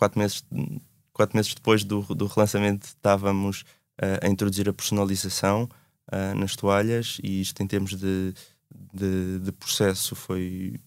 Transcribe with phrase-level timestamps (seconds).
[0.00, 0.42] quatro meses,
[1.12, 3.60] quatro meses depois do, do relançamento estávamos
[4.00, 5.68] uh, a introduzir a personalização
[6.10, 8.32] uh, nas toalhas e isto em termos de,
[8.94, 10.80] de, de, processo foi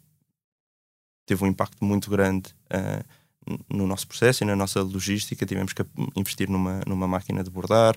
[1.27, 5.45] teve um impacto muito grande uh, no nosso processo e na nossa logística.
[5.45, 5.85] Tivemos que
[6.15, 7.95] investir numa, numa máquina de bordar,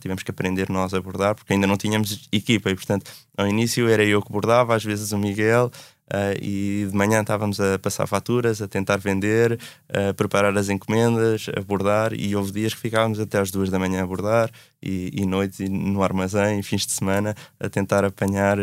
[0.00, 3.88] tivemos que aprender nós a bordar, porque ainda não tínhamos equipa e, portanto, ao início
[3.88, 5.70] era eu que bordava, às vezes o Miguel,
[6.08, 11.50] Uh, e de manhã estávamos a passar faturas, a tentar vender, a preparar as encomendas,
[11.54, 14.50] a bordar, e houve dias que ficávamos até às duas da manhã a bordar,
[14.82, 18.62] e, e noites no armazém, fins de semana, a tentar apanhar uh,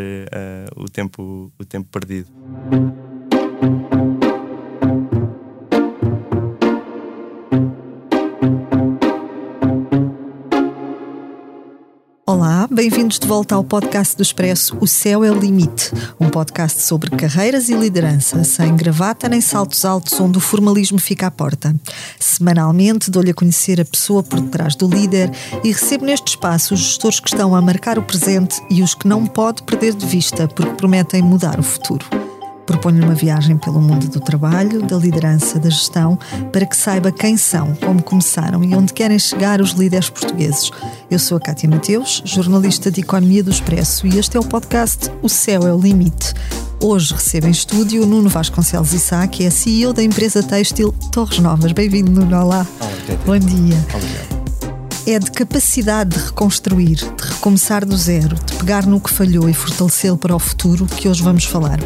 [0.74, 2.28] o, tempo, o tempo perdido.
[12.76, 15.90] Bem-vindos de volta ao podcast do Expresso O Céu é o Limite,
[16.20, 21.26] um podcast sobre carreiras e liderança, sem gravata nem saltos altos onde o formalismo fica
[21.26, 21.74] à porta.
[22.20, 25.30] Semanalmente dou-lhe a conhecer a pessoa por detrás do líder
[25.64, 29.08] e recebo neste espaço os gestores que estão a marcar o presente e os que
[29.08, 32.25] não pode perder de vista porque prometem mudar o futuro.
[32.66, 36.18] Proponho uma viagem pelo mundo do trabalho, da liderança, da gestão,
[36.52, 40.70] para que saiba quem são, como começaram e onde querem chegar os líderes portugueses.
[41.08, 45.10] Eu sou a Cátia Mateus, jornalista de Economia do Expresso, e este é o podcast
[45.22, 46.34] O Céu é o Limite.
[46.82, 51.38] Hoje recebo em estúdio o Nuno Vasconcelos Issa, que é CEO da empresa têxtil Torres
[51.38, 51.70] Novas.
[51.70, 52.36] Bem-vindo, Nuno.
[52.36, 52.66] Olá.
[52.80, 52.90] Olá
[53.24, 53.76] Bom dia.
[53.94, 54.36] Obrigado
[55.06, 59.54] é de capacidade de reconstruir, de recomeçar do zero, de pegar no que falhou e
[59.54, 61.78] fortalecê-lo para o futuro que hoje vamos falar.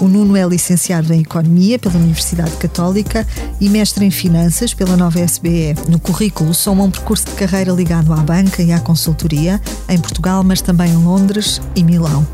[0.00, 3.26] O Nuno é licenciado em Economia pela Universidade Católica
[3.60, 5.74] e mestre em Finanças pela Nova SBE.
[5.88, 10.42] No currículo soma um percurso de carreira ligado à banca e à consultoria, em Portugal,
[10.42, 12.26] mas também em Londres e Milão.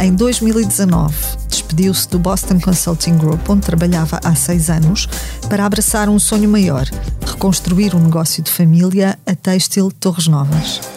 [0.00, 1.14] Em 2019,
[1.48, 5.08] despediu-se do Boston Consulting Group, onde trabalhava há seis anos,
[5.48, 6.90] para abraçar um sonho maior:
[7.24, 10.95] reconstruir um negócio de família, a Têxtil Torres Novas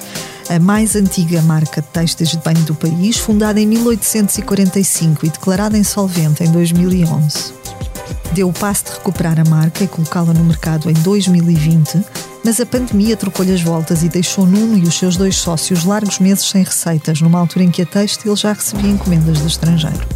[0.50, 5.77] a mais antiga marca de têxteis de banho do país, fundada em 1845 e declarada
[5.77, 7.54] insolvente em 2011.
[8.32, 12.04] Deu o passo de recuperar a marca e colocá-la no mercado em 2020,
[12.43, 16.17] mas a pandemia trocou-lhe as voltas e deixou Nuno e os seus dois sócios largos
[16.17, 20.08] meses sem receitas, numa altura em que a têxtil já recebia encomendas do estrangeiro.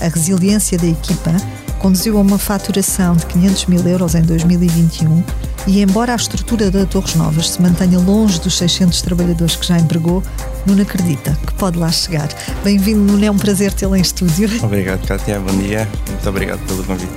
[0.00, 1.32] A resiliência da equipa
[1.80, 5.24] conduziu a uma faturação de 500 mil euros em 2021
[5.66, 9.78] e, embora a estrutura da Torres Novas se mantenha longe dos 600 trabalhadores que já
[9.78, 10.22] empregou,
[10.66, 12.28] Nuno acredita que pode lá chegar.
[12.64, 14.48] Bem-vindo, Nuno, é um prazer tê-lo em estúdio.
[14.62, 15.38] Obrigado, Cátia.
[15.38, 15.88] Bom dia.
[16.08, 17.12] Muito obrigado pelo convite.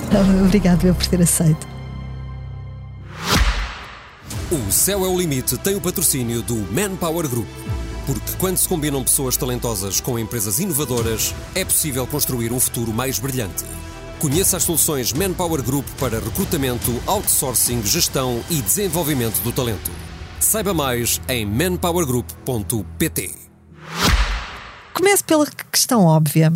[0.45, 1.67] Obrigado eu por ter aceito.
[4.51, 7.47] O Céu é o Limite tem o patrocínio do Manpower Group.
[8.05, 13.17] Porque quando se combinam pessoas talentosas com empresas inovadoras, é possível construir um futuro mais
[13.17, 13.65] brilhante.
[14.19, 19.91] Conheça as soluções Manpower Group para recrutamento, outsourcing, gestão e desenvolvimento do talento.
[20.39, 23.35] Saiba mais em manpowergroup.pt.
[24.93, 26.51] Comece pela questão óbvia.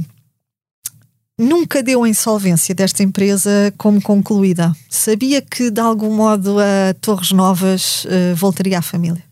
[1.38, 4.74] Nunca deu a insolvência desta empresa como concluída.
[4.90, 9.24] Sabia que, de algum modo, a Torres Novas uh, voltaria à família?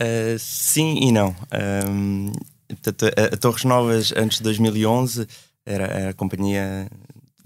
[0.00, 1.34] Uh, sim e não.
[1.88, 2.30] Um,
[2.68, 5.26] portanto, a, a, Torres Novas, antes de 2011,
[5.64, 6.88] era, era a companhia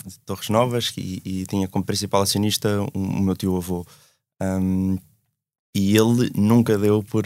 [0.04, 3.86] de Torres Novas e, e tinha como principal acionista o meu tio-avô.
[4.42, 4.98] Um,
[5.74, 7.24] e ele nunca deu por,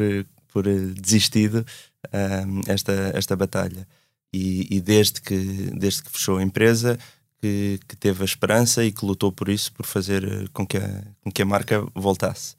[0.49, 1.65] por desistido
[2.13, 3.87] um, esta, esta batalha.
[4.33, 6.99] E, e, desde, que, desde que fechou a empresa,
[7.41, 11.05] que, que, teve a esperança e que lutou por isso, por fazer com que a,
[11.23, 12.55] com que a marca voltasse.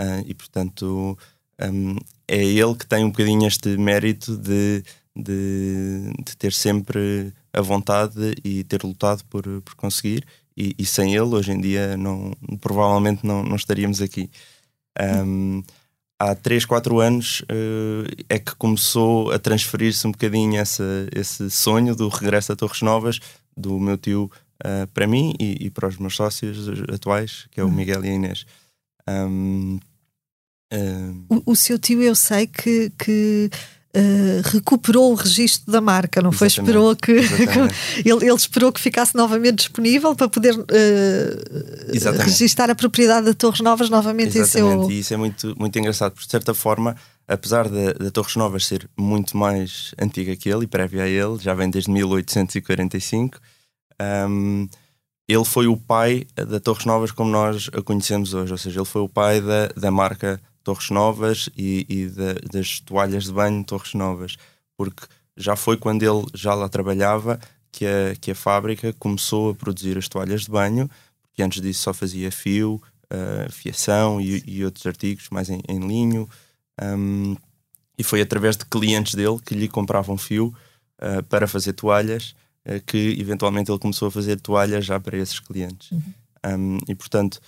[0.00, 1.18] Uh, e portanto,
[2.26, 4.82] é ele que tem um bocadinho este mérito de,
[5.14, 10.24] de, de ter sempre a vontade e ter lutado por, por conseguir.
[10.56, 14.30] E, e, sem ele, hoje em dia, não, provavelmente não, não estaríamos aqui.
[15.00, 15.62] Um,
[16.18, 21.94] há 3, 4 anos uh, é que começou a transferir-se um bocadinho essa, esse sonho
[21.94, 23.20] do regresso a Torres Novas,
[23.56, 24.30] do meu tio
[24.64, 27.72] uh, para mim e, e, para os meus sócios atuais, que é o uhum.
[27.72, 28.46] Miguel e a Inês.
[29.08, 29.78] Um,
[30.72, 31.24] uh...
[31.28, 33.48] o, o, seu tio, eu sei que, que
[33.96, 36.46] Uh, recuperou o registro da marca, não foi?
[36.48, 37.12] Esperou que,
[38.04, 40.66] ele, ele, esperou que ficasse novamente disponível para poder uh,
[42.22, 44.76] registar a propriedade da Torres Novas novamente Exatamente.
[44.76, 44.90] em seu.
[44.90, 46.94] E isso é muito, muito engraçado, porque de certa forma,
[47.26, 51.54] apesar da Torres Novas ser muito mais antiga que ele e prévia a ele, já
[51.54, 53.38] vem desde 1845.
[54.28, 54.68] Um,
[55.26, 58.86] ele foi o pai da Torres Novas como nós a conhecemos hoje, ou seja, ele
[58.86, 60.38] foi o pai da, da marca
[60.68, 64.36] Torres Novas e, e da, das toalhas de banho Torres Novas,
[64.76, 67.40] porque já foi quando ele já lá trabalhava
[67.72, 70.90] que a, que a fábrica começou a produzir as toalhas de banho,
[71.22, 75.78] porque antes disso só fazia fio, uh, fiação e, e, outros artigos mais em, em
[75.78, 76.28] linho.
[76.82, 77.34] Um,
[77.96, 80.54] e foi através de clientes dele que lhe compravam fio
[81.00, 82.34] uh, para fazer toalhas
[82.66, 85.92] uh, que eventualmente ele começou a fazer toalhas já para esses clientes.
[85.92, 86.02] Uhum.
[86.46, 87.40] Um, e portanto,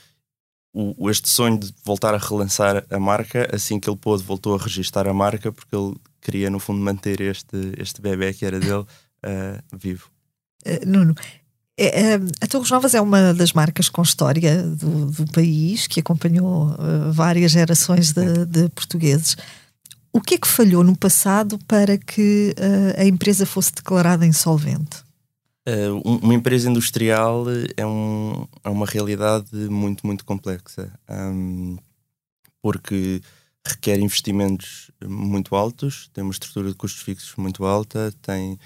[0.72, 4.58] o, este sonho de voltar a relançar a marca, assim que ele pôde, voltou a
[4.58, 8.84] registar a marca porque ele queria, no fundo, manter este, este bebê que era dele
[9.72, 10.11] vivo.
[10.87, 11.14] Nuno,
[11.82, 16.00] é, é, a Torres Novas é uma das marcas com história do, do país, que
[16.00, 19.34] acompanhou uh, várias gerações de, de, portugueses.
[20.12, 25.02] O que é que falhou no passado para que uh, a empresa fosse declarada insolvente?
[25.69, 27.45] Uh, uma empresa industrial
[27.77, 31.77] é, um, é, uma realidade muito, muito complexa, um,
[32.62, 33.21] porque
[33.67, 38.59] requer investimentos muito altos, tem uma estrutura de custos fixos muito alta, tem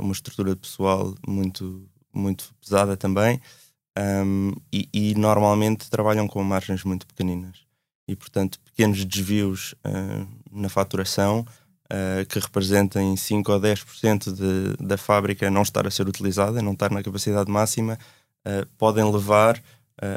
[0.00, 3.40] uma estrutura de pessoal muito muito pesada também,
[3.98, 7.58] um, e, e, normalmente trabalham com margens muito pequeninas.
[8.08, 11.46] E, portanto, pequenos desvios uh, na faturação
[11.86, 16.72] uh, que representem 5 ou 10% de, da fábrica não estar a ser utilizada, não
[16.72, 17.98] estar na capacidade máxima,
[18.46, 19.60] uh, podem levar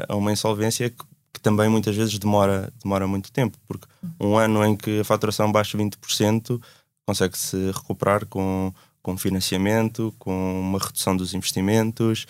[0.06, 1.02] a uma insolvência que,
[1.32, 3.86] que, também muitas vezes demora, demora muito tempo, porque
[4.20, 6.60] um ano em que a faturação baixa 20%
[7.06, 12.26] consegue-se recuperar com com financiamento, com uma redução dos investimentos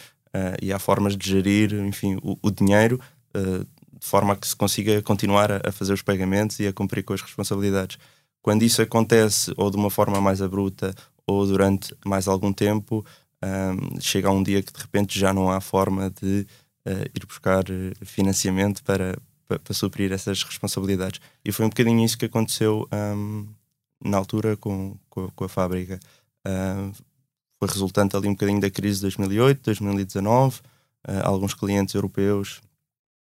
[0.62, 3.00] e há formas de gerir, enfim, o, o dinheiro
[4.00, 7.12] de forma a que se consiga continuar a, fazer os pagamentos e a cumprir com
[7.12, 7.98] as responsabilidades.
[8.42, 10.94] Quando isso acontece ou de uma forma mais abrupta
[11.26, 13.04] ou durante mais algum tempo,
[13.42, 16.46] um, chega um dia que de repente já não há forma de
[16.86, 17.64] uh, ir buscar
[18.04, 21.20] financiamento para, para, para, suprir essas responsabilidades.
[21.44, 23.46] E foi um bocadinho isso que aconteceu um,
[24.02, 26.00] na altura com, com, com a fábrica.
[26.46, 26.92] Uh,
[27.58, 30.62] foi resultante ali um bocadinho da crise de 2008, 2019, uh,
[31.24, 32.60] alguns clientes europeus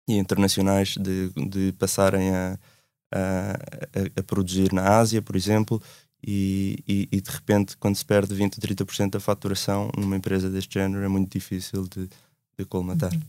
[0.07, 2.57] e internacionais de, de passarem a,
[3.11, 5.81] a, a, produzir na Ásia, por exemplo,
[6.25, 10.49] e, e, e, de repente, quando se perde 20 ou 30% da faturação numa empresa
[10.49, 12.09] deste género, é muito difícil de,
[12.57, 13.11] de colmatar.
[13.13, 13.21] Uhum.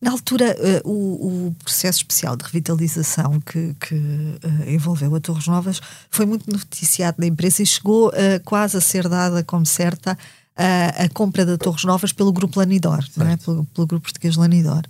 [0.00, 0.54] Na altura,
[0.84, 6.26] uh, o, o, processo especial de revitalização que, que uh, envolveu a Torres Novas foi
[6.26, 8.12] muito noticiado na imprensa e chegou uh,
[8.44, 10.16] quase a ser dada como certa
[10.56, 13.36] a compra da Torres Novas pelo grupo Lanidor, não é?
[13.36, 14.82] pelo, pelo grupo português Lanidor.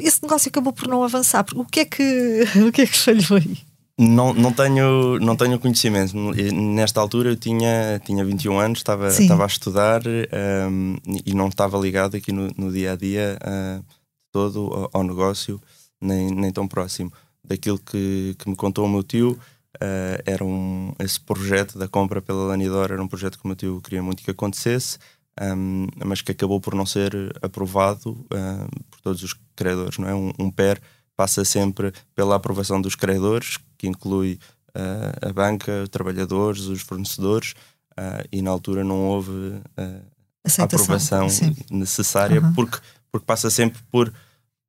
[0.00, 1.44] Esse negócio acabou por não avançar.
[1.54, 3.58] O que é que, o que, é que falhou aí?
[3.98, 6.14] Não, não, tenho, não tenho conhecimento.
[6.52, 11.78] Nesta altura eu tinha, tinha 21 anos, estava, estava a estudar um, e não estava
[11.78, 13.84] ligado aqui no, no dia a dia uh,
[14.30, 15.60] todo ao, ao, negócio,
[15.98, 17.10] nem, nem tão próximo.
[17.42, 19.38] Daquilo que, que me contou o meu tio,
[19.76, 23.56] uh, era um, esse projeto da compra pela Lanidor era um projeto que o meu
[23.56, 24.98] tio queria muito que acontecesse,
[25.40, 29.98] um, mas que acabou por não ser aprovado uh, por todos os credores.
[29.98, 30.14] Não é?
[30.14, 30.80] um, um PER
[31.16, 34.38] passa sempre pela aprovação dos credores, que inclui
[34.70, 37.54] uh, a banca, os trabalhadores, os fornecedores,
[37.92, 41.54] uh, e na altura não houve a aprovação sim.
[41.70, 42.52] necessária, uhum.
[42.54, 42.78] porque,
[43.10, 44.12] porque passa sempre por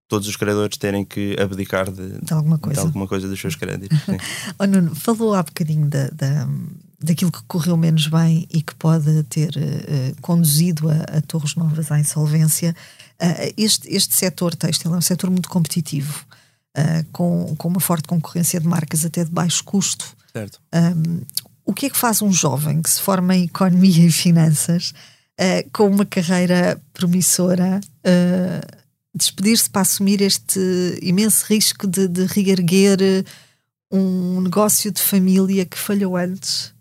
[0.08, 2.82] todos os credores terem que abdicar de, de, alguma, coisa.
[2.82, 3.98] de alguma coisa dos seus créditos.
[4.58, 6.48] oh, Nuno, falou há bocadinho da, da,
[7.00, 11.92] daquilo que correu menos bem e que pode ter uh, conduzido a, a, Torres Novas
[11.92, 12.76] à insolvência.
[13.22, 16.26] Uh, este, este setor têxtil é um setor muito competitivo
[16.78, 20.16] uh, com, com uma forte concorrência de marcas até de baixo custo.
[20.32, 20.60] Certo.
[20.74, 21.22] Um,
[21.66, 24.94] o que é que faz um jovem que se forma em economia e finanças
[25.40, 28.77] uh, com uma carreira promissora uh,
[29.18, 30.60] despedir-se para assumir este
[31.02, 33.26] imenso risco de, de reerguer
[33.92, 36.74] um negócio de família que falhou antes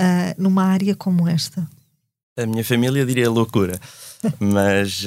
[0.00, 1.68] uh, numa área como esta?
[2.36, 3.78] A minha família diria loucura,
[4.40, 5.04] mas,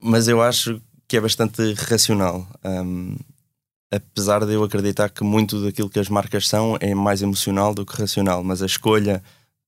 [0.00, 2.46] mas eu acho que é bastante racional.
[2.64, 3.16] Um,
[3.90, 7.86] apesar de eu acreditar que muito daquilo que as marcas são é mais emocional do
[7.86, 9.22] que racional, mas a escolha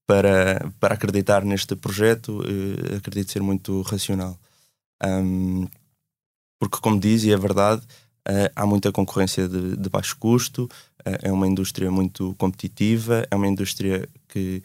[0.06, 4.38] para, para acreditar neste projeto uh, acredito ser muito racional.
[5.04, 5.66] Um,
[6.58, 7.82] porque, como diz, e é verdade,
[8.28, 13.36] uh, há muita concorrência de, de baixo custo, uh, é uma indústria muito competitiva, é
[13.36, 14.62] uma indústria que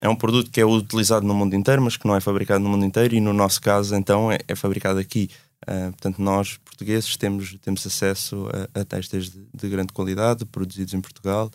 [0.00, 2.68] é um produto que é utilizado no mundo inteiro, mas que não é fabricado no
[2.68, 5.30] mundo inteiro, e no nosso caso, então, é, é fabricado aqui.
[5.62, 10.92] Uh, portanto, nós, portugueses, temos, temos acesso a, a textos de, de, grande qualidade, produzidos
[10.92, 11.50] em Portugal,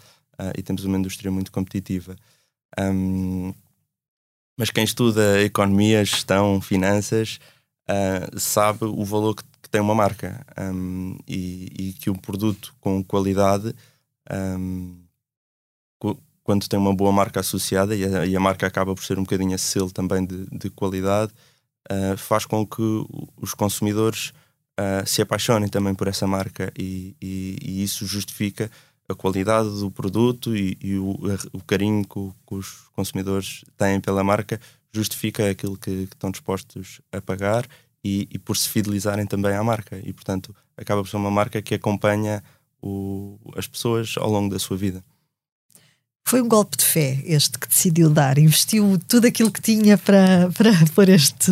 [0.58, 2.16] e temos uma indústria muito competitiva.
[2.80, 3.54] Um,
[4.58, 7.40] mas quem estuda economia, gestão, finanças,
[7.90, 12.74] uh, sabe o valor que, que tem uma marca um, e, e, que um produto
[12.80, 13.76] com qualidade,
[14.32, 14.96] um,
[16.44, 19.24] quando tem uma boa marca associada, e a, e a, marca acaba por ser um
[19.24, 21.32] bocadinho esse selo também de, de qualidade,
[21.92, 23.06] uh, faz com que
[23.38, 24.34] os consumidores
[24.80, 28.72] uh, se apaixonem também por essa marca e, e, e isso justifica
[29.08, 31.18] a qualidade do produto e, e o,
[31.52, 37.02] o, carinho que, que, os consumidores têm pela marca justifica aquilo que, que estão dispostos
[37.12, 37.66] a pagar
[38.04, 41.62] e, e, por se fidelizarem também à marca e portanto acaba por ser uma marca
[41.62, 42.44] que acompanha
[42.82, 45.04] o, as pessoas ao longo da sua vida.
[46.26, 50.50] Foi um golpe de fé este que decidiu dar, investiu tudo aquilo que tinha para,
[50.56, 51.52] para pôr este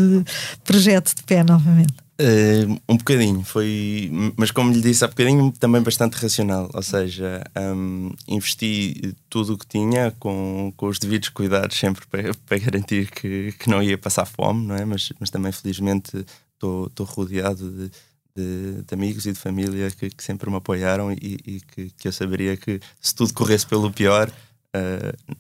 [0.64, 2.07] projeto de pé novamente.
[2.20, 6.68] Uh, um bocadinho, foi, mas como lhe disse há bocadinho, também bastante racional.
[6.74, 12.34] Ou seja, um, investi tudo o que tinha com, com os devidos cuidados, sempre para,
[12.34, 14.84] para garantir que, que não ia passar fome, não é?
[14.84, 17.92] Mas, mas também, felizmente, estou rodeado de,
[18.36, 22.08] de, de, amigos e de família que, que sempre me apoiaram e, e que, que,
[22.08, 24.28] eu saberia que se tudo corresse pelo pior,
[24.76, 25.36] uh,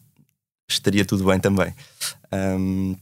[0.69, 1.73] estaria tudo bem também.
[2.31, 2.95] Um,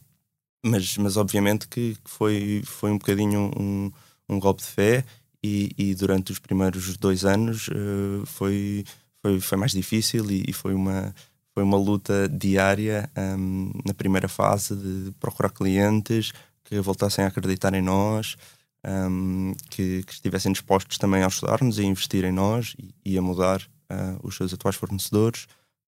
[0.65, 3.91] mas, mas obviamente que, foi, foi um bocadinho um,
[4.27, 5.05] um golpe de fé
[5.43, 8.84] e, e, durante os primeiros dois anos uh, foi,
[9.22, 11.13] foi, foi mais difícil e, e, foi, uma,
[11.53, 13.07] foi uma luta diária
[13.38, 16.31] um, na primeira fase de procurar clientes
[16.63, 18.36] que voltassem a acreditar em nós,
[18.84, 23.17] um, que, que, estivessem dispostos também a ajudar-nos e a investir em nós e, e
[23.19, 25.45] a mudar uh, os seus atuais fornecedores.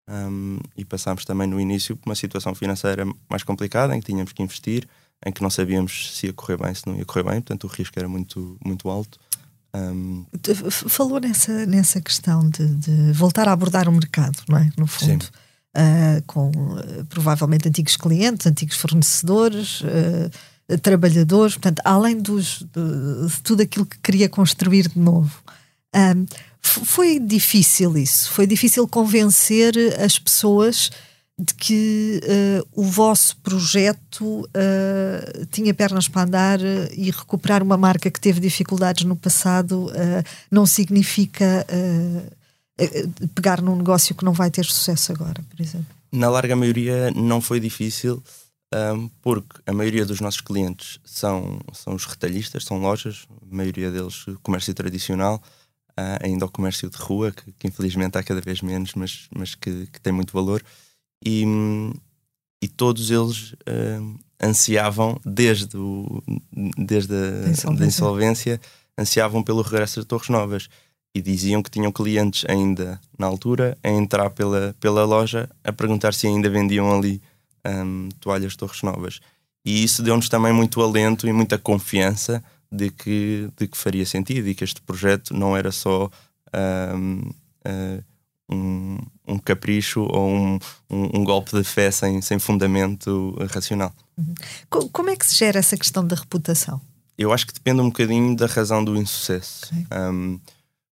[0.09, 4.31] Um, e passámos também no início por uma situação financeira mais complicada, em que tínhamos
[4.31, 4.87] que investir,
[5.25, 7.67] em que não sabíamos se ia correr bem, se não ia correr bem, portanto o
[7.67, 9.19] risco era muito, muito alto.
[9.75, 10.25] Um...
[10.69, 14.69] Falou nessa, nessa questão de, de, voltar a abordar o mercado, não é?
[14.77, 15.25] No fundo.
[15.75, 23.41] Uh, com uh, provavelmente antigos clientes, antigos fornecedores, uh, trabalhadores, portanto, além dos, de, de,
[23.43, 25.43] tudo aquilo que queria construir de novo.
[25.93, 26.25] Um,
[26.61, 30.89] foi difícil isso, foi difícil convencer as pessoas
[31.39, 36.59] de que uh, o vosso projeto uh, tinha pernas para andar
[36.91, 41.65] e recuperar uma marca que teve dificuldades no passado uh, não significa
[43.33, 45.87] pegar num negócio que não vai ter sucesso agora, por exemplo.
[46.11, 48.23] Na larga maioria não foi difícil,
[48.73, 53.89] um, porque a maioria dos nossos clientes são, são os retalhistas, são lojas, a maioria
[53.89, 55.41] deles comércio tradicional,
[55.99, 59.55] uh, ainda ao comércio de rua, que, que, infelizmente há cada vez menos, mas, mas
[59.55, 60.63] que, que tem muito valor.
[61.25, 61.43] E,
[62.61, 66.23] e todos eles uh, ansiavam, desde, o,
[66.77, 67.85] desde a insolvência.
[67.85, 68.61] insolvência,
[68.97, 70.69] ansiavam pelo regresso de Torres Novas
[71.15, 76.13] e diziam que tinham clientes ainda na altura a entrar pela, pela loja a perguntar
[76.13, 77.21] se ainda vendiam ali
[77.65, 79.19] um, toalhas Torres Novas.
[79.65, 84.47] E isso deu-nos também muito alento e muita confiança de que, de que faria sentido
[84.47, 86.09] e que este projeto não era só
[86.95, 87.29] um,
[87.65, 88.03] uh,
[88.49, 88.97] um,
[89.27, 90.59] um, capricho ou um,
[90.89, 93.93] um, golpe de fé sem, sem fundamento racional.
[94.17, 94.33] Uhum.
[94.91, 96.81] Como é que se gera essa questão da reputação?
[97.17, 99.65] Eu acho que depende um bocadinho da razão do insucesso.
[99.65, 99.85] Okay.
[99.97, 100.39] Um,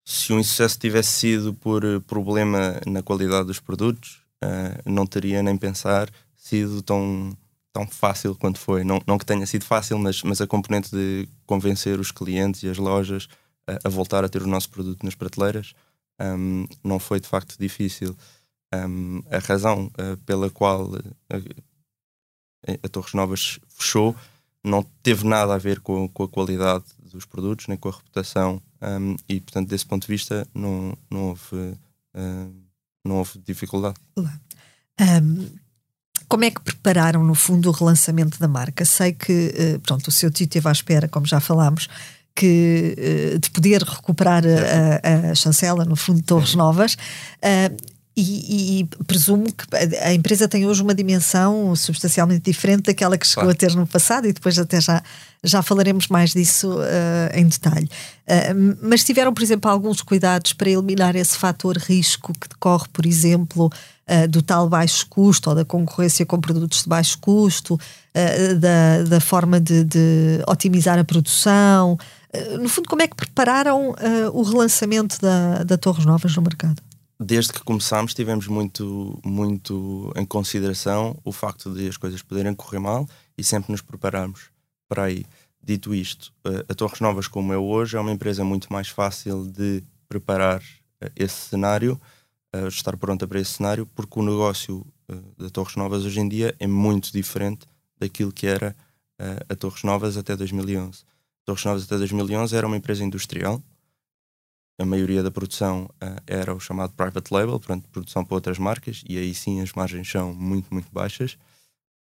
[0.04, 5.56] se o insucesso tivesse sido por problema na qualidade dos produtos, uh, não teria nem
[5.56, 7.36] pensar sido tão
[7.74, 8.84] tão fácil quanto foi.
[8.84, 12.68] Não, não que tenha sido fácil, mas, mas a componente de convencer os clientes e
[12.68, 13.28] as lojas
[13.66, 15.74] a, a voltar a ter o nosso produto nas prateleiras
[16.20, 18.16] um, não foi de facto difícil.
[18.72, 20.88] Um, a razão uh, pela qual
[21.28, 21.36] a,
[22.82, 24.14] a, Torres Novas fechou
[24.62, 28.62] não teve nada a ver com, com a qualidade dos produtos nem com a reputação
[28.80, 32.64] um, e portanto desse ponto de vista não, não houve uh,
[33.04, 33.96] não houve dificuldade.
[35.00, 35.63] Um,
[36.28, 38.84] como é que prepararam, no fundo, o relançamento da marca?
[38.84, 41.88] Sei que, uh, pronto, o seu tio esteve à espera, como já falámos,
[42.34, 42.96] que,
[43.34, 46.94] uh, de poder recuperar a, a, chancela, no fundo, Torres Novas.
[46.94, 49.66] Uh, e, e, presumo que
[50.00, 53.56] a empresa tem hoje uma dimensão substancialmente diferente daquela que chegou claro.
[53.56, 55.02] a ter no passado, e depois até já,
[55.42, 57.90] já falaremos mais disso uh, em detalhe.
[58.22, 63.04] Uh, mas tiveram, por exemplo, alguns cuidados para eliminar esse fator risco que decorre, por
[63.04, 67.78] exemplo, uh, do tal baixo custo ou da concorrência com produtos de baixo custo,
[68.60, 71.98] da, da forma de, de otimizar a produção.
[72.60, 73.92] No fundo, como é que prepararam
[74.32, 76.80] o relançamento da, da Torres Novas no mercado?
[77.18, 82.80] Desde que começámos, tivemos muito, muito em consideração o facto de as coisas poderem correr
[82.80, 84.50] mal e sempre nos prepararmos
[84.88, 85.24] para aí.
[85.62, 86.32] Dito isto,
[86.68, 90.62] a Torres Novas, como é hoje, é uma empresa muito mais fácil de preparar
[91.16, 92.00] esse cenário
[92.54, 94.86] uh, estar pronta para esse cenário, porque o negócio
[95.38, 97.66] da Torres Novas hoje em dia é muito diferente
[97.98, 98.74] daquilo que era
[99.48, 101.02] a Torres Novas até 2011.
[101.02, 103.62] A Torres Novas até 2011 era uma empresa industrial,
[104.78, 109.02] a maioria da produção uh, era o chamado private label, portanto, produção para outras marcas,
[109.08, 111.38] e aí sim as margens são muito, muito baixas.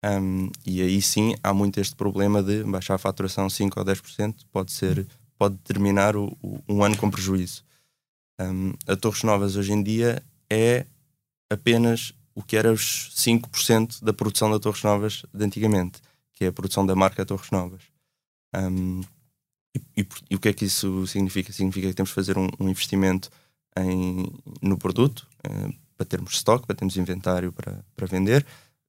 [0.04, 4.34] Um, e aí sim há muito este problema de baixar a faturação 5 ou 10%,
[4.50, 5.06] pode ser,
[5.38, 7.62] pode determinar o, o, um ano com prejuízo.
[8.40, 10.86] Um, a Torres Novas hoje em dia é
[11.48, 16.00] apenas o que era os 5% da produção da Torres Novas de antigamente,
[16.32, 17.82] que é a produção da marca Torres Novas.
[18.54, 19.02] Um,
[19.74, 21.52] e, e, o que é que isso significa?
[21.52, 23.30] Significa que temos de fazer um, um investimento
[23.76, 28.44] em, no produto uh, para termos estoque, para termos inventário para, para vender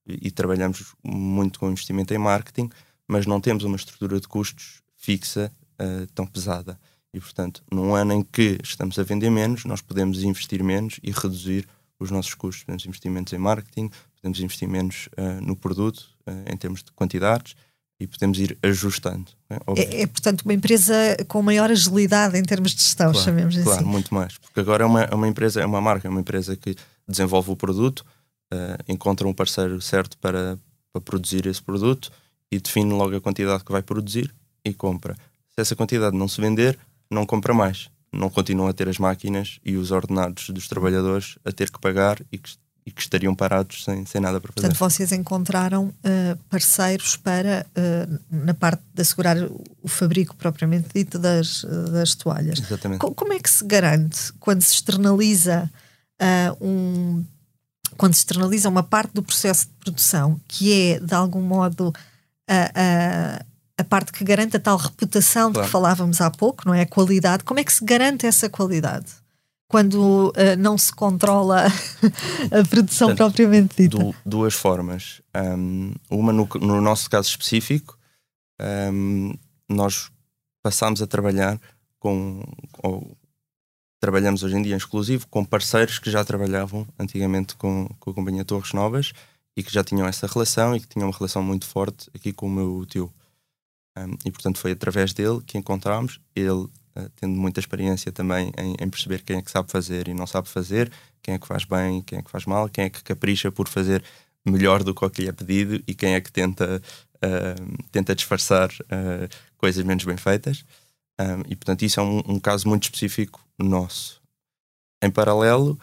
[0.06, 2.70] e, e, trabalhamos muito com investimento em marketing,
[3.08, 6.80] mas não temos uma estrutura de custos fixa uh, tão pesada.
[7.14, 11.12] E, portanto, num ano em que estamos a vender menos, nós podemos investir menos e
[11.12, 11.68] reduzir
[12.00, 12.64] os nossos custos.
[12.64, 17.56] Podemos investimentos em marketing, podemos investir menos uh, no produto, uh, em termos de quantidades,
[18.04, 19.32] e podemos ir ajustando.
[19.50, 20.94] É, é, é, portanto, uma empresa
[21.30, 23.64] com maior agilidade em termos de gestão, claro, chamemos assim.
[23.64, 24.38] Claro, muito mais.
[24.38, 26.76] Porque agora é uma, é uma empresa, é uma marca, é uma empresa que
[27.08, 28.06] desenvolve o produto,
[28.54, 30.60] uh, encontra um parceiro certo para,
[30.92, 32.12] para produzir esse produto
[32.52, 34.34] e define logo a quantidade que vai produzir
[34.66, 35.16] e compra.
[35.56, 36.78] Se essa quantidade não se vender,
[37.10, 37.90] não compra mais.
[38.12, 42.20] Não continua a ter as máquinas e os ordenados dos trabalhadores a ter que pagar
[42.30, 42.52] e que,
[42.86, 44.68] e que estariam parados sem, sem nada para fazer.
[44.68, 49.38] Portanto, vocês encontraram uh, parceiros para, uh, na parte de assegurar
[49.82, 52.60] o fabrico propriamente dito das, uh, das toalhas.
[52.60, 53.00] Exatamente.
[53.00, 55.70] Co como é que se garante quando se externaliza
[56.62, 57.24] um
[57.98, 61.94] quando se externaliza uma parte do processo de produção que é de algum modo
[62.48, 63.44] a,
[63.78, 65.54] a parte que garante a tal reputação claro.
[65.54, 66.82] de que falávamos há pouco, não é?
[66.82, 67.44] A qualidade.
[67.44, 69.23] Como é que se garante essa qualidade?
[69.68, 71.66] Quando uh, não se controla
[72.52, 73.98] a produção Portanto, propriamente dita?
[73.98, 75.22] Du duas formas.
[75.36, 77.98] Um, uma, no, no, nosso caso específico,
[78.62, 79.34] um,
[79.68, 80.12] nós
[80.62, 81.60] passámos a trabalhar
[82.00, 82.44] com.
[82.84, 83.18] Ou,
[84.00, 88.14] trabalhamos hoje em dia em exclusivo com parceiros que já trabalhavam antigamente com, com a
[88.14, 89.14] Companhia Torres Novas
[89.56, 92.48] e que já tinham essa relação e que tinham uma relação muito forte aqui com
[92.48, 93.10] o meu tio.
[93.98, 98.76] Um, e portanto foi através dele que encontramos, ele uh, tendo muita experiência também em,
[98.80, 101.66] em, perceber quem é que sabe fazer e não sabe fazer, quem é que faz
[101.66, 104.04] bem, quem é que faz mal, quem é que capricha por fazer
[104.46, 106.82] melhor do que o que lhe é pedido e quem é que tenta,
[107.18, 110.66] uh, tenta disfarçar uh, coisas menos bem feitas.
[111.20, 114.22] Um, e portanto isso é um, um, caso muito específico nosso.
[115.02, 115.78] Em paralelo,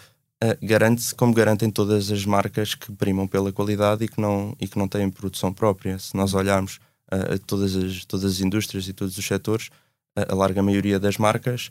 [0.62, 4.78] garante-se como garantem todas as marcas que primam pela qualidade e que não, e que
[4.78, 5.98] não têm produção própria.
[5.98, 9.68] Se nós olharmos a, todas, as, todas as indústrias e todos os setores,
[10.16, 11.70] a, a, larga maioria das marcas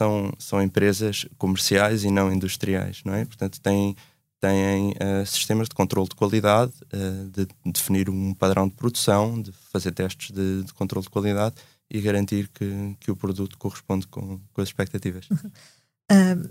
[0.00, 3.24] são, são empresas comerciais e não industriais, não é?
[3.24, 3.96] Portanto, têm,
[4.40, 9.52] têm uh, sistemas de controle de qualidade, uh, de, definir um padrão de produção, de
[9.72, 11.54] fazer testes de, de controle de qualidade
[11.90, 15.28] e garantir que, que o produto corresponde com, com as expectativas.
[15.30, 16.48] Uh,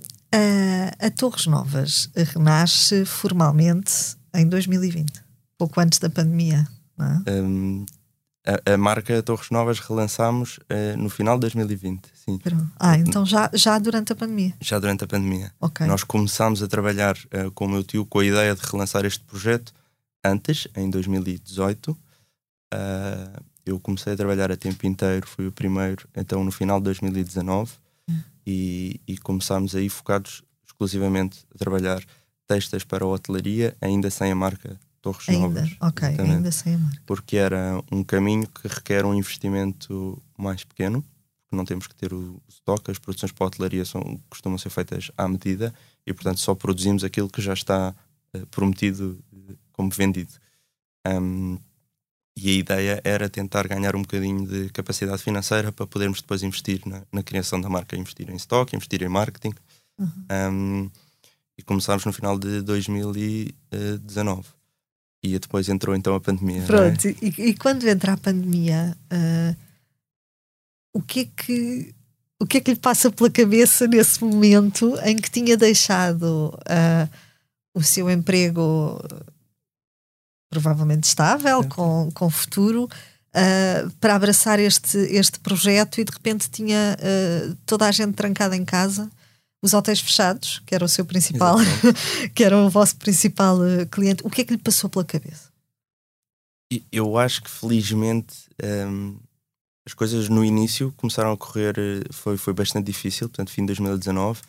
[1.00, 5.22] a Torres Novas renasce formalmente em 2020,
[5.58, 6.68] pouco antes da pandemia.
[6.98, 7.42] Não é?
[7.42, 7.86] um,
[8.46, 12.10] a, a, marca Torres Novas relançámos uh, no final de 2020.
[12.14, 12.40] Sim.
[12.80, 14.54] Ah, então já, já durante a pandemia?
[14.60, 15.52] Já durante a pandemia.
[15.60, 15.88] Okay.
[15.88, 19.24] Nós começámos a trabalhar uh, com o meu tio com a ideia de relançar este
[19.24, 19.74] projeto
[20.24, 21.92] antes, em 2018.
[21.92, 21.98] Uh,
[22.74, 26.86] eh, eu comecei a trabalhar a tempo inteiro, fui o primeiro, então no final de
[26.86, 27.72] 2019,
[28.10, 28.20] hum.
[28.46, 32.04] e, e começámos aí focados exclusivamente a trabalhar
[32.48, 35.76] textas para a hotelaria, ainda sem a marca Torres ainda, Novas.
[35.82, 36.36] Ok, exatamente.
[36.36, 37.02] ainda sem a marca.
[37.06, 41.02] Porque era um caminho que requer um investimento mais pequeno,
[41.44, 44.70] porque não temos que ter o estoque, as produções para a hotelaria são, costumam ser
[44.70, 45.74] feitas à medida
[46.08, 47.94] e, portanto, só produzimos aquilo que já está
[48.34, 50.32] uh, prometido uh, como vendido.
[51.06, 51.60] Um,
[52.36, 56.82] e a ideia era tentar ganhar um bocadinho de capacidade financeira para podermos depois investir
[56.86, 59.54] na, na criação da marca, investir em estoque, investir em marketing.
[60.00, 60.26] Uhum.
[60.32, 60.92] Um,
[61.58, 64.48] e começámos no final de 2019
[65.24, 66.62] e depois entrou então a pandemia.
[66.62, 66.66] É?
[66.66, 67.16] Pronto, é?
[67.22, 69.56] e, e, quando entra a pandemia, uh,
[70.94, 71.96] o que é que
[72.42, 77.10] o que é que lhe passa pela cabeça nesse momento em que tinha deixado uh,
[77.74, 79.00] o seu emprego
[80.52, 86.98] provavelmente estável, com, com futuro, uh, para abraçar este, este projeto e de repente tinha
[87.66, 89.10] toda a gente trancada em casa?
[89.64, 91.56] Os hotéis fechados, que era o seu principal,
[92.36, 95.54] que era o vosso principal uh, cliente, o que é que lhe passou pela cabeça?
[96.92, 99.16] Eu acho que felizmente um,
[99.86, 103.68] as coisas no início começaram a correr, eh, foi, foi bastante difícil, portanto, fim de
[103.68, 104.42] 2019.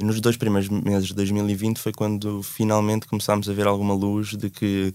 [0.00, 4.36] E nos dois primeiros meses de 2020 foi quando finalmente começámos a ver alguma luz
[4.36, 4.94] de que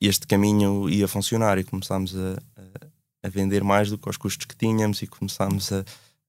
[0.00, 4.46] este caminho ia funcionar e começámos a, a, a vender mais do que os custos
[4.46, 5.84] que tínhamos e começámos a,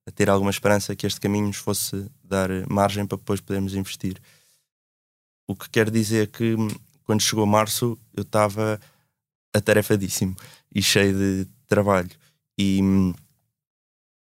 [0.10, 4.19] a ter alguma esperança que este caminho nos fosse dar margem para depois podermos investir.
[5.48, 6.67] O que quer dizer que hum,
[7.06, 8.80] quando chegou março eu estava
[9.54, 10.36] atarefadíssimo
[10.74, 12.10] e cheio de trabalho.
[12.58, 13.13] E hum,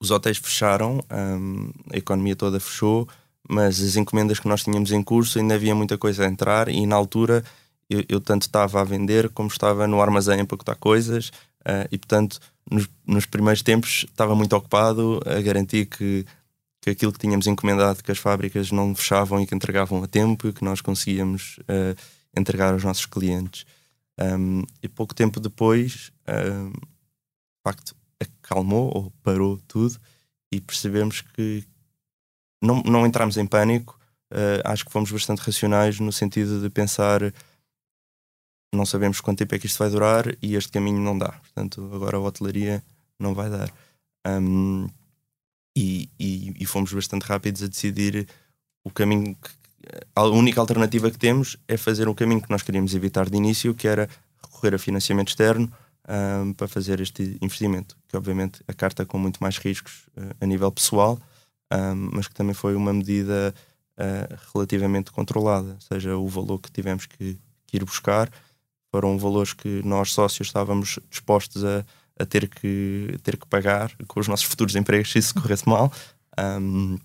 [0.02, 3.08] os hotéis fecharam, um, a economia toda fechou,
[3.48, 6.86] mas as encomendas que nós tínhamos em curso ainda havia muita coisa a entrar e
[6.88, 7.44] na altura
[7.88, 11.32] eu, eu tanto estava a vender como estava no armazém a empacotar coisas
[11.68, 16.26] uh, e portanto nos, nos, primeiros tempos estava muito ocupado a garantir que,
[16.82, 20.48] que aquilo que tínhamos encomendado que as fábricas não fechavam e que entregavam a tempo
[20.48, 21.96] e que nós conseguíamos uh,
[22.36, 23.66] entregar aos nossos clientes.
[24.20, 30.00] Um, e pouco tempo depois, um, de facto, acalmou ou parou tudo
[30.52, 31.66] e percebemos que
[32.62, 34.00] não, não entramos em pânico.
[34.32, 37.22] Uh, acho que fomos bastante racionais no sentido de pensar
[38.76, 41.32] não sabemos quanto tempo é que isto vai durar e este caminho não dá.
[41.32, 42.84] Portanto, agora a hotelaria
[43.20, 43.72] não vai dar.
[44.28, 44.88] Um,
[45.76, 48.28] e, e, e, fomos bastante rápidos a decidir
[48.84, 49.36] o caminho.
[49.36, 49.50] Que,
[50.16, 53.76] a única alternativa que temos é fazer um caminho que nós queríamos evitar de início,
[53.76, 54.10] que era
[54.42, 55.72] recorrer a financiamento externo
[56.08, 57.96] um, para fazer este investimento.
[58.08, 61.20] Que, obviamente, a carta com muito mais riscos uh, a nível pessoal,
[61.72, 63.54] um, mas que também foi uma medida
[64.00, 65.74] uh, relativamente controlada.
[65.74, 68.32] Ou seja, o valor que tivemos que, que ir buscar
[68.96, 71.84] foram valores que nós sócios estávamos dispostos a,
[72.18, 75.68] a ter, que, a ter que pagar com os nossos futuros empregos se isso corresse
[75.68, 75.92] mal
[76.40, 76.98] um,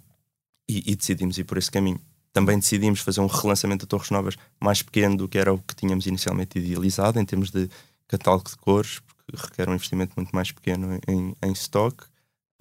[0.68, 2.00] e, e, decidimos ir por esse caminho.
[2.32, 5.74] Também decidimos fazer um relançamento de Torres Novas mais pequeno do que era o que
[5.74, 7.68] tínhamos inicialmente idealizado em termos de
[8.06, 12.04] catálogo de cores, porque requer um investimento muito mais pequeno em, em stock.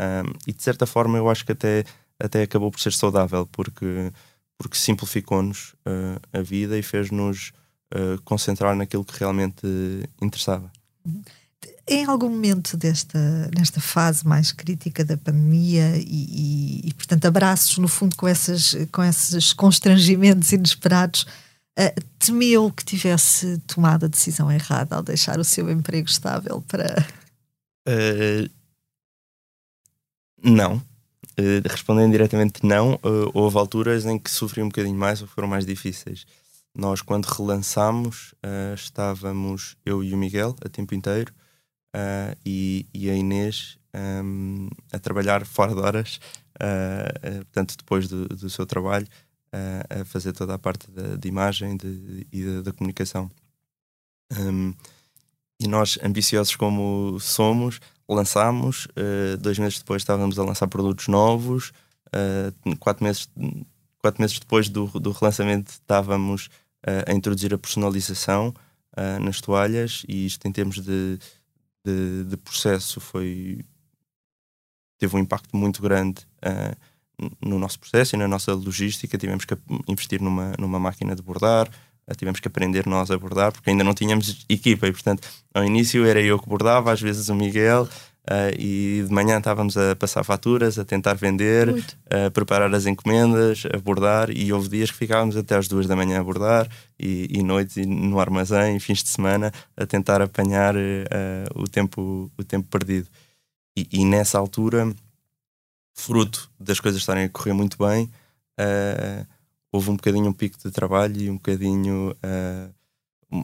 [0.02, 1.84] Um, e de certa forma eu acho que até,
[2.20, 4.12] até acabou por ser saudável, porque,
[4.58, 7.54] porque simplificou-nos uh, a vida e fez-nos
[7.94, 9.66] uh, concentrar naquilo que realmente
[10.22, 10.72] interessava.
[11.88, 16.04] Em algum momento desta nesta fase mais crítica da pandemia e,
[16.84, 21.24] e, e portanto abraços no fundo com essas com esses constrangimentos inesperados
[21.80, 27.08] uh, temeu que tivesse tomado a decisão errada ao deixar o seu emprego estável para
[27.88, 28.50] uh,
[30.44, 30.82] não
[31.72, 33.00] respondendo diretamente não
[33.34, 36.26] houve alturas em que sofri um bocadinho mais ou foram mais difíceis
[36.80, 41.34] nós, quando relançámos, uh, estávamos eu e o Miguel a tempo inteiro
[41.96, 46.20] uh, e, e, a Inês um, ehm, a trabalhar fora de horas,
[46.56, 49.08] uh, portanto, depois do, do seu trabalho,
[49.90, 53.32] a fazer toda a parte da, de imagem de, e da, comunicação.
[54.32, 54.74] Um, ehm,
[55.60, 58.88] e nós, ambiciosos como somos, lançámos.
[59.42, 61.74] dois meses depois estávamos a lançar produtos novos.
[62.80, 63.28] quatro meses
[64.00, 66.50] quatro meses depois do, do relançamento estávamos
[67.08, 68.54] a introduzir a personalização
[69.22, 71.20] nas toalhas e isto em termos de,
[71.86, 73.66] de, de, processo foi
[74.98, 76.28] teve um impacto muito grande
[77.42, 79.18] no nosso processo e na nossa logística.
[79.18, 81.70] Tivemos que investir numa, numa máquina de bordar
[82.16, 86.06] tivemos que aprender nós a bordar porque ainda não tínhamos equipa e portanto ao início
[86.06, 87.88] era eu que bordava às vezes o Miguel
[88.26, 91.68] Uh, e de manhã estávamos a passar faturas, a tentar vender,
[92.10, 95.96] a preparar as encomendas, a bordar, e houve dias que ficávamos até às duas da
[95.96, 100.76] manhã a bordar, e, e noites e no armazém, fins de semana, a tentar apanhar
[100.76, 100.80] uh,
[101.56, 103.08] o, tempo, o tempo perdido.
[103.76, 104.94] E, e, nessa altura,
[105.96, 108.12] fruto das coisas estarem a correr muito bem,
[108.60, 109.26] uh,
[109.72, 112.16] houve um bocadinho um pico de trabalho e um bocadinho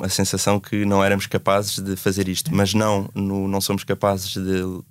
[0.01, 4.33] a sensação que não éramos capazes de fazer isto, mas não, no, não somos capazes
[4.33, 4.83] de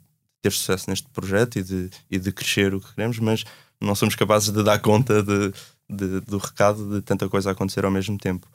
[0.42, 3.44] ter sucesso neste projeto e de, e de crescer o que queremos, mas
[3.80, 5.52] não somos capazes de dar conta de,
[5.88, 8.46] de do recado de tanta coisa acontecer ao mesmo tempo.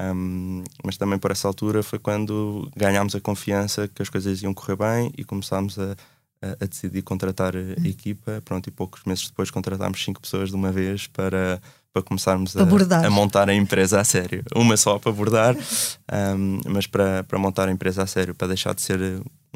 [0.00, 4.54] Um, mas também por essa altura foi quando ganhámos a confiança que as coisas iam
[4.54, 5.92] correr bem e começámos a,
[6.40, 7.84] a, a decidir contratar a hum.
[7.84, 8.42] equipa.
[8.44, 11.60] Pronto, e poucos meses depois contratámos cinco pessoas de uma vez para
[11.92, 14.42] para começarmos a, a, montar a empresa a sério.
[14.54, 15.54] Uma só para bordar,
[16.36, 18.98] um, mas para, para montar a empresa a sério, para deixar de ser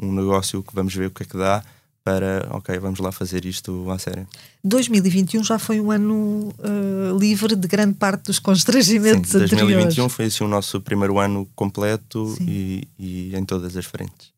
[0.01, 1.63] um negócio que vamos ver o que é que dá,
[2.03, 4.25] para, ok, vamos lá fazer isto a sério.
[4.63, 10.13] 2021 já foi um ano uh, livre de grande parte dos constrangimentos Sim, 2021 anteriores.
[10.13, 14.31] foi assim o nosso primeiro ano completo e, e, em todas as frentes.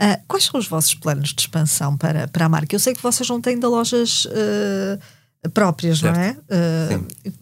[0.00, 2.74] Uh, quais são os vossos planos de expansão para, para a marca?
[2.74, 4.26] Eu sei que vocês não têm ainda lojas...
[4.26, 6.16] Uh, próprias, certo.
[6.16, 6.32] não é?
[6.32, 7.34] Uh,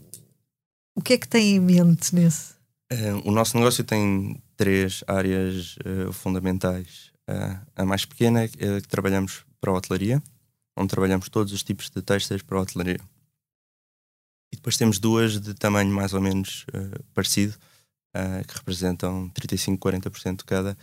[0.95, 2.53] o que é que tem em mente nesse?
[2.93, 7.11] Uh, o nosso negócio tem três áreas uh, fundamentais.
[7.77, 10.23] a mais pequena é que trabalhamos para a hotelaria,
[10.77, 13.01] onde trabalhamos todos os tipos de textos para a hotelaria.
[14.53, 16.65] E depois temos duas de tamanho mais ou menos
[17.13, 17.55] parecido,
[18.47, 20.75] que representam 35-40% cada,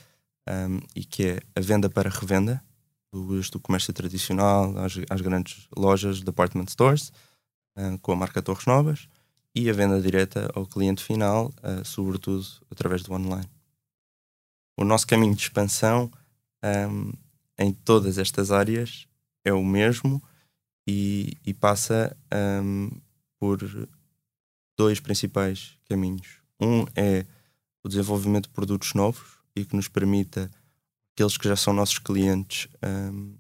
[0.47, 2.63] um, e que é a venda para revenda,
[3.51, 7.11] do comércio tradicional às, às grandes lojas, department stores,
[7.77, 9.07] uh, com a marca Torres Novas,
[9.53, 13.49] e a venda direta ao cliente final, uh, sobretudo através do online.
[14.77, 16.11] O nosso caminho de expansão
[16.91, 17.13] um,
[17.57, 19.07] em todas estas áreas
[19.45, 20.21] é o mesmo
[20.85, 22.15] e, e passa
[22.61, 22.89] um,
[23.39, 23.59] por
[24.77, 26.39] dois principais caminhos.
[26.59, 27.25] Um é
[27.83, 30.51] o desenvolvimento de produtos novos e que nos permita
[31.15, 33.35] aqueles que já são nossos clientes um,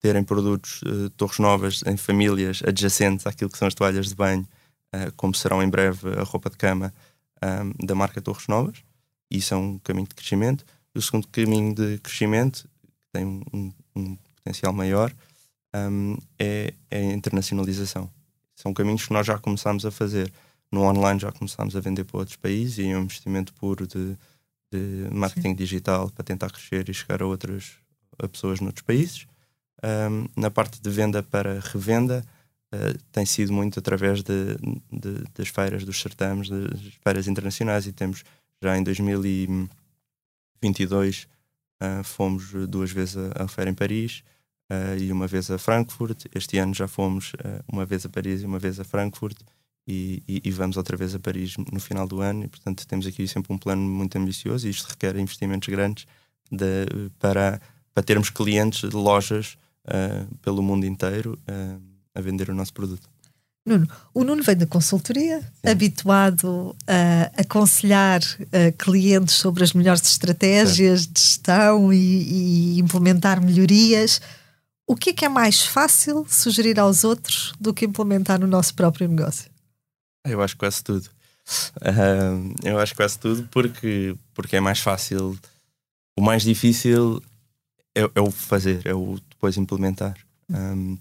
[0.00, 4.46] terem produtos uh, torres novas em famílias adjacentes àquilo que são as toalhas de banho,
[4.94, 6.94] uh, como serão em breve a roupa de cama
[7.42, 8.84] um, da marca Torres Novas.
[9.28, 10.64] Isso é um caminho de crescimento.
[10.94, 15.12] O segundo caminho de crescimento, que tem um, um potencial maior,
[15.74, 18.08] um, é, é, a internacionalização.
[18.54, 20.32] São caminhos que nós já começámos a fazer.
[20.70, 24.16] No online já começámos a vender para outros países e é um investimento puro de,
[24.76, 25.54] de marketing Sim.
[25.54, 27.74] digital para tentar crescer e chegar a outras
[28.18, 29.26] a pessoas noutros países.
[29.82, 32.24] Um, na parte de venda para revenda,
[32.74, 34.56] uh, tem sido muito através de,
[34.90, 38.24] de, das feiras, dos certames, das feiras internacionais, e temos
[38.62, 41.28] já em 2022 uh,
[41.78, 44.24] ah, fomos duas vezes à feira em Paris
[44.72, 46.24] uh, e uma vez a Frankfurt.
[46.34, 47.32] Este ano já fomos
[47.70, 49.36] uma vez a Paris e uma vez a Frankfurt.
[49.88, 53.06] E, e, e, vamos outra vez a Paris no final do ano, e portanto temos
[53.06, 56.06] aqui sempre um plano muito ambicioso e isto requer investimentos grandes
[56.50, 56.86] de,
[57.20, 57.60] para,
[57.94, 61.80] para termos clientes de lojas uh, pelo mundo inteiro uh,
[62.14, 63.08] a vender o nosso produto.
[63.66, 65.70] Nuno, o Nuno vem da consultoria, Sim.
[65.70, 71.12] habituado a aconselhar uh, clientes sobre as melhores estratégias Sim.
[71.12, 74.20] de gestão e, e, implementar melhorias.
[74.86, 78.72] O que é que é mais fácil sugerir aos outros do que implementar no nosso
[78.72, 79.50] próprio negócio?
[80.26, 81.08] Eu acho quase tudo.
[81.76, 85.38] Uh, eu acho quase tudo porque, porque é mais fácil.
[86.18, 87.22] O mais difícil
[87.94, 90.16] é, é o fazer, é o depois implementar.
[90.50, 90.98] Um,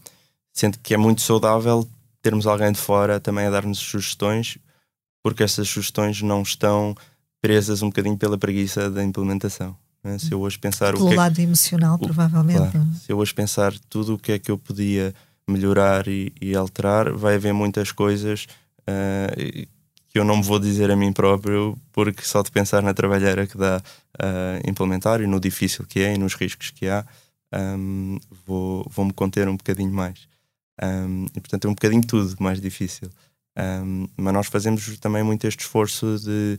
[0.54, 1.88] sendo que é muito saudável
[2.22, 4.58] termos alguém de fora também a dar-nos sugestões,
[5.24, 6.96] porque essas sugestões não estão
[7.42, 9.76] presas um bocadinho pela preguiça da implementação.
[10.04, 10.18] Né?
[10.18, 12.72] Se eu hoje pensar Pelo o que é lado é, emocional, o, provavelmente.
[12.72, 15.14] Claro, se eu hoje pensar tudo o que é que eu podia
[15.48, 18.48] melhorar e, e alterar, vai haver muitas coisas
[18.90, 19.68] uh,
[20.08, 23.46] que eu não me vou dizer a mim próprio, porque só de pensar na trabalheira
[23.46, 23.82] que dá
[24.18, 27.06] uh, implementar e no difícil que é e nos riscos que há,
[27.54, 30.28] um, vou, vou me conter um bocadinho mais.
[30.82, 33.10] Um, e portanto é um bocadinho tudo mais difícil.
[33.58, 36.58] Um, mas nós fazemos também muito este esforço de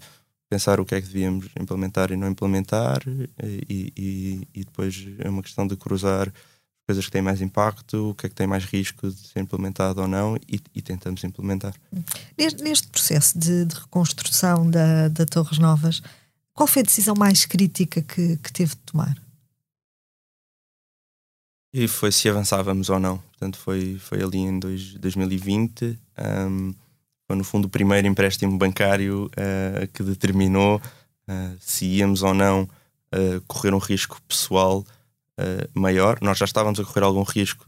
[0.49, 3.03] pensar o que é que devíamos implementar e não implementar,
[3.43, 6.33] e, e, e depois é uma questão de cruzar
[6.87, 10.01] coisas que têm mais impacto, o que é que tem mais risco de ser implementado
[10.01, 11.75] ou não, e, e tentamos implementar.
[12.39, 16.01] Neste, neste processo de, de, reconstrução da, da Torres Novas,
[16.55, 19.17] qual foi a decisão mais crítica que, que teve de tomar?
[21.75, 23.19] E foi se avançávamos ou não.
[23.19, 25.99] Portanto, foi, foi ali em dois, 2020.
[26.49, 26.73] Um,
[27.27, 32.63] foi no fundo o primeiro empréstimo bancário uh, que determinou uh, se íamos ou não
[32.63, 34.87] uh, correr um risco pessoal
[35.75, 36.19] maior.
[36.23, 37.65] Nós já estávamos a correr algum risco,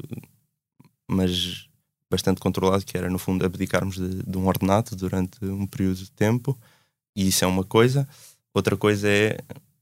[1.07, 1.69] mas
[2.11, 6.11] bastante controlado, que era no fundo abdicarmos de, de um ordenado durante um período de
[6.11, 6.59] tempo.
[7.15, 8.09] E isso é uma coisa.
[8.55, 9.39] Outra coisa é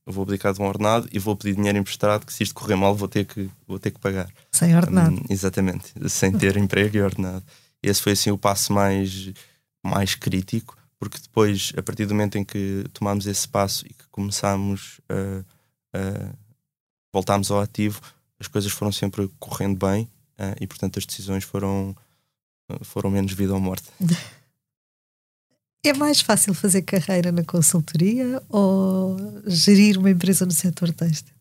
[0.07, 2.94] vou abdicar de um ordenado e vou pedir dinheiro emprestado que se isto correr mal
[2.94, 4.31] vou ter que, vou ter que pagar.
[4.53, 5.16] Sem ordenado.
[5.16, 7.44] Um, exatamente, sem ter emprego e ordenado.
[7.83, 9.33] Esse foi assim o passo mais,
[9.85, 14.07] mais crítico, porque depois, a partir do momento em que tomámos esse passo e que
[14.11, 16.33] começámos a, a
[17.16, 17.98] voltámos ao ativo,
[18.38, 20.05] as coisas foram sempre correndo bem
[20.38, 21.96] uh, e portanto as decisões foram,
[22.83, 23.88] foram menos vida ou morte.
[25.83, 31.35] É mais fácil fazer carreira na consultoria ou gerir uma empresa no setor têxtil?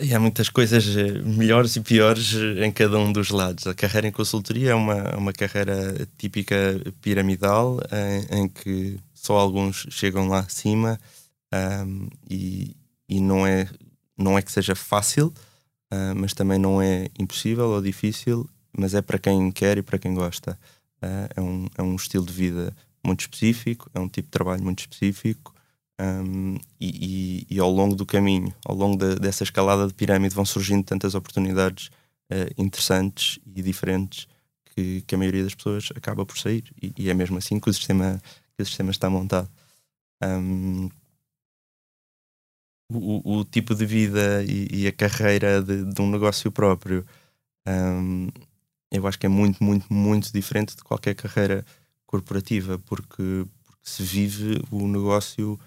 [0.00, 3.66] E há muitas coisas eh, melhores e piores eh, em cada um dos lados.
[3.66, 6.56] A carreira em consultoria é uma, uma carreira típica
[7.02, 10.98] piramidal, em, em que só alguns chegam lá acima
[11.52, 12.76] um, e,
[13.08, 13.68] e não, é,
[14.20, 15.28] não é que seja fácil,
[15.92, 19.98] uh, mas também não é impossível ou difícil, mas é para quem quer e para
[19.98, 20.58] quem gosta.
[21.02, 24.62] Uh, é, um, é um estilo de vida muito específico, é um tipo de trabalho
[24.62, 25.54] muito específico
[26.00, 30.34] um, e, e, e, ao longo do caminho, ao longo de, dessa escalada de pirâmide,
[30.34, 31.88] vão surgindo tantas oportunidades
[32.32, 34.26] uh, interessantes e diferentes
[34.64, 36.64] que, que, a maioria das pessoas acaba por sair.
[36.80, 38.20] E, e, é mesmo assim que o sistema,
[38.56, 39.50] que o sistema está montado.
[40.22, 40.88] Um,
[42.90, 47.04] o, o, tipo de vida e, a carreira de, de um negócio próprio,
[47.66, 48.28] um,
[48.90, 51.64] eu acho que é muito, muito, muito diferente de qualquer carreira
[52.06, 55.58] corporativa, porque, porque se vive o negócio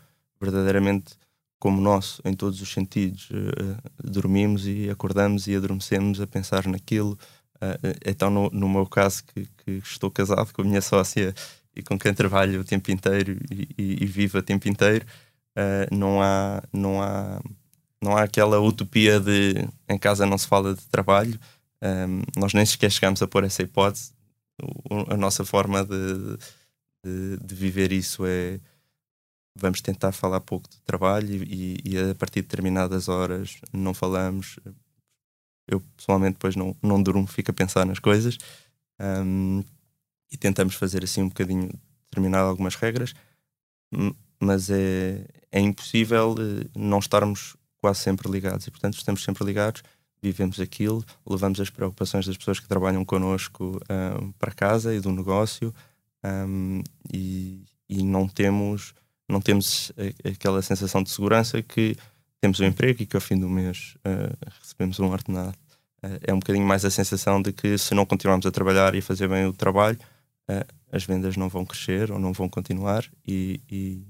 [0.42, 1.16] verdadeiramente
[1.64, 3.30] como nosso, em todos os sentidos.
[3.30, 7.18] Uh, dormimos e acordamos e adormecemos a pensar naquilo.
[7.56, 11.34] Uh, então, no, no, meu caso, que, que, estou casado com a minha sócia
[11.74, 15.06] e com quem trabalho o tempo inteiro e, e, e vivo o tempo inteiro,
[15.58, 16.62] uh, não há.
[16.72, 17.42] Não há
[18.04, 19.54] não há aquela utopia de
[19.88, 21.39] em casa não se fala de trabalho.
[21.82, 24.12] Um, nós nem sequer chegamos a pôr essa hipótese.
[24.62, 26.38] O, a nossa forma de,
[27.04, 28.60] de, de, viver isso é
[29.56, 34.60] vamos tentar falar pouco de trabalho e, e, a partir de determinadas horas não falamos.
[35.68, 38.38] Eu pessoalmente depois não, não durmo, fico a pensar nas coisas
[39.00, 39.63] um,
[40.32, 41.70] e tentamos fazer assim um bocadinho,
[42.06, 43.13] determinar algumas regras,
[44.44, 49.84] mas é, é impossível eh, não estarmos quase sempre ligados e portanto estamos sempre ligados
[50.22, 53.82] vivemos aquilo, levamos as preocupações das pessoas que trabalham connosco
[54.22, 55.74] um, para casa e do negócio
[56.24, 56.82] um,
[57.14, 58.94] e, e, não temos
[59.28, 59.92] não temos
[60.24, 61.98] aquela sensação de segurança que
[62.44, 65.58] temos um emprego e que ao fim do mês uh, recebemos um ordenado.
[66.04, 69.02] Uh, é um bocadinho mais a sensação de que se não continuarmos a trabalhar e
[69.02, 69.98] fazer bem o trabalho,
[70.50, 74.06] uh, as vendas não vão crescer ou não vão continuar e, e,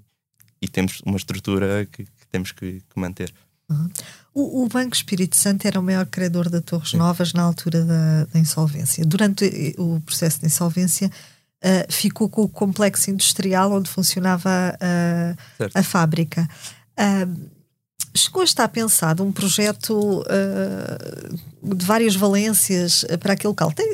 [0.63, 3.34] e temos uma estrutura que, que temos que, que manter.
[3.69, 3.89] Uhum.
[4.34, 6.97] O, o, Banco Espírito Santo era o maior credor da Torres Sim.
[6.97, 9.06] Novas na altura da, da, insolvência.
[9.06, 15.84] Durante o processo de insolvência, uh, ficou com o complexo industrial onde funcionava uh, a
[15.84, 16.47] fábrica.
[16.97, 17.49] Uh,
[18.15, 20.23] chegou a estar pensado um projeto
[21.62, 23.71] de várias valências para aquele local.
[23.71, 23.86] Tem,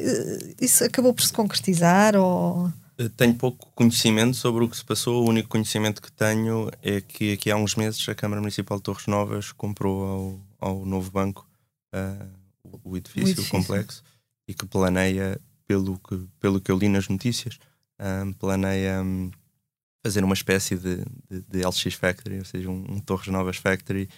[0.59, 2.15] isso acabou por se concretizar?
[2.15, 2.71] Ou...
[3.15, 5.23] Tenho pouco conhecimento sobre o que se passou.
[5.23, 8.83] O único conhecimento que tenho é que aqui há uns meses a Câmara Municipal de
[8.83, 11.47] Torres Novas comprou ao, ao novo banco
[11.95, 12.29] uh,
[12.83, 14.03] o, edifício, o, edifício, complexo,
[14.45, 17.57] e que planeia, pelo que, pelo que eu li nas notícias,
[17.97, 19.31] um, ah, planeia um,
[20.03, 20.97] fazer uma espécie de,
[21.29, 24.09] de, de, LX Factory, ou seja, um, um Torres Novas Factory,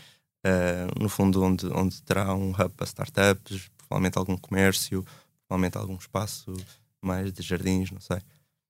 [0.43, 5.05] uh, no fundo, onde, onde terá um hub para startups, provavelmente algum comércio,
[5.47, 6.51] provavelmente algum espaço
[6.99, 8.17] mais de jardins, não sei.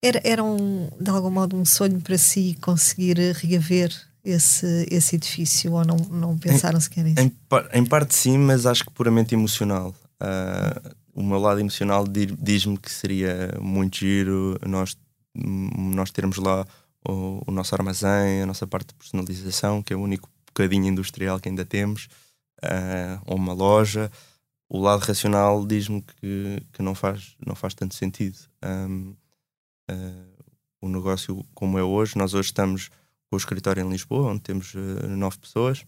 [0.04, 5.74] Era, era um, de algum modo um sonho para si conseguir reaver esse, esse edifício
[5.74, 7.22] ou não, não pensaram em, sequer nisso?
[7.22, 7.32] Em,
[7.74, 9.94] em, parte sim, mas acho que puramente emocional.
[10.22, 14.98] Uh, o meu lado emocional diz-me que seria muito giro nós,
[15.36, 16.66] nós termos lá
[17.08, 21.40] o, o, nosso armazém, a nossa parte de personalização, que é o único bocadinho industrial
[21.40, 22.08] que ainda temos,
[22.64, 24.12] uh, ou uma loja.
[24.70, 28.38] O lado racional diz-me que, que não, faz, não faz tanto sentido.
[28.64, 29.14] Um,
[29.92, 30.44] uh,
[30.82, 32.18] o negócio como é hoje.
[32.18, 32.90] Nós hoje estamos
[33.30, 35.86] com o escritório em Lisboa, onde temos uh, nove pessoas,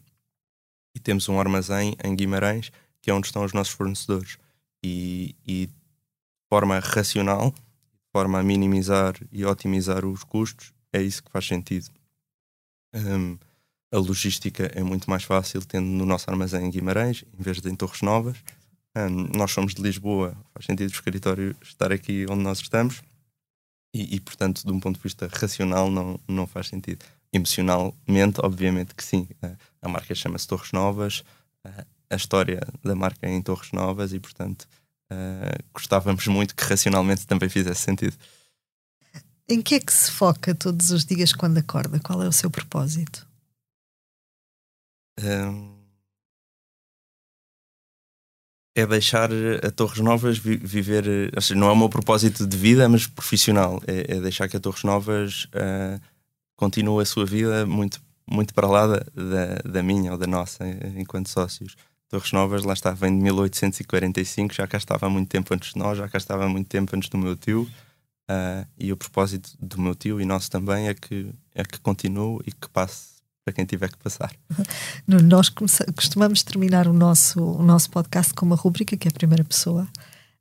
[0.96, 4.38] e temos um armazém em Guimarães, que é onde estão os nossos fornecedores.
[4.84, 5.74] E, e de
[6.50, 11.90] forma racional, de forma a minimizar e otimizar os custos, é isso que faz sentido.
[12.94, 13.38] Um,
[13.92, 17.70] a logística é muito mais fácil tendo no nosso armazém em Guimarães, em vez de
[17.70, 18.38] em Torres Novas.
[18.96, 23.02] Um, nós somos de Lisboa, faz sentido o escritório estar aqui onde nós estamos.
[23.94, 27.06] E, e, portanto, de um ponto de vista racional, não, não faz sentido.
[27.32, 29.28] Emocionalmente, obviamente que sim.
[29.82, 31.24] A marca chama-se Torres Novas,
[32.10, 34.68] a história da marca é em Torres Novas e, portanto,
[35.74, 38.18] gostávamos muito que racionalmente também fizesse sentido.
[39.48, 42.00] Em que é que se foca todos os dias quando acorda?
[42.00, 43.28] Qual é o seu propósito?
[45.20, 45.73] Um
[48.76, 49.30] é deixar
[49.64, 53.06] a Torres Novas vi viver, ou seja, não é o meu propósito de vida, mas
[53.06, 53.82] profissional.
[53.88, 56.02] É, é deixar que a Torres Novas uh,
[56.56, 60.66] continue a sua vida muito, muito para lá da, da, da, minha ou da nossa,
[60.98, 61.76] enquanto sócios.
[62.10, 65.80] Torres Novas, lá está, vem de 1845, já cá estava há muito tempo antes de
[65.80, 67.70] nós, já cá estava há muito tempo antes do meu tio.
[68.30, 72.40] Uh, e o propósito do meu tio e nosso também é que, é que continue
[72.48, 73.13] e que passe
[73.44, 74.34] para quem tiver que passar.
[75.08, 79.44] Nós costumamos terminar o nosso, o nosso podcast com uma rúbrica que é a primeira
[79.44, 79.88] pessoa,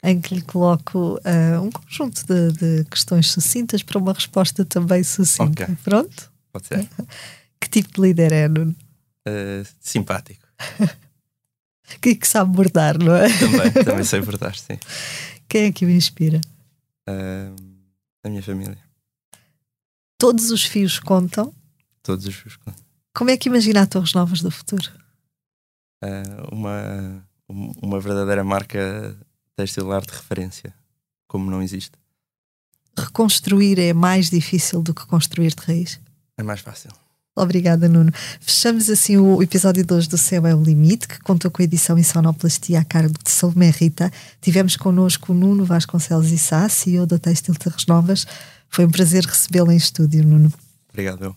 [0.02, 5.02] em que lhe coloco uh, um conjunto de, de, questões sucintas para uma resposta também
[5.02, 5.64] sucinta.
[5.64, 5.76] Okay.
[5.82, 6.30] Pronto?
[6.52, 6.88] Pode ser.
[7.60, 8.74] Que tipo de líder é, Nuno?
[9.24, 10.44] Uh, simpático.
[12.02, 13.28] que, que sabe bordar, não é?
[13.38, 14.76] Também, também sei bordar, sim.
[15.48, 16.40] Quem é que o inspira?
[17.08, 17.54] Uh,
[18.24, 18.76] a minha família.
[20.18, 21.54] Todos os fios contam?
[22.02, 22.81] Todos os fios contam.
[23.14, 24.90] Como é que imagina a Torres Novas do futuro?
[26.02, 29.16] Uh, uma, uma verdadeira marca
[29.56, 30.74] textilar de referência,
[31.28, 31.92] como não existe.
[32.98, 36.00] Reconstruir é mais difícil do que construir de raiz?
[36.36, 36.90] É mais fácil.
[37.34, 38.12] Obrigada, Nuno.
[38.40, 41.98] Fechamos assim o episódio 2 do Céu é o Limite, que contou com a edição
[41.98, 44.10] em sonoplastia a cargo de Salomé Rita.
[44.40, 48.26] Tivemos connosco o Nuno Vasconcelos e Sá, CEO da Textil Terres Novas.
[48.68, 50.52] Foi um prazer recebê-lo em estúdio, Nuno.
[50.90, 51.34] Obrigado.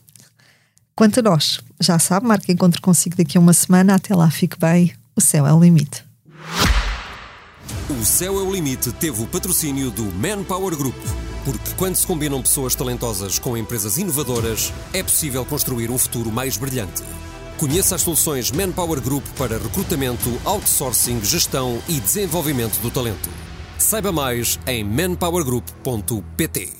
[0.95, 3.95] Quanto a nós, já sabe, marque encontro consigo daqui a uma semana.
[3.95, 4.93] Até lá, fique bem.
[5.15, 6.05] O céu é o limite.
[7.89, 10.95] O Céu é o Limite teve o patrocínio do Manpower Group.
[11.43, 16.57] Porque quando se combinam pessoas talentosas com empresas inovadoras, é possível construir um futuro mais
[16.57, 17.03] brilhante.
[17.57, 23.29] Conheça as soluções Manpower Group para recrutamento, outsourcing, gestão e desenvolvimento do talento.
[23.77, 26.73] Saiba mais em manpowergroup.pt.